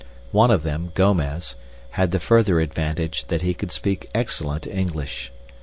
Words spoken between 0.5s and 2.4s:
them, Gomez, had the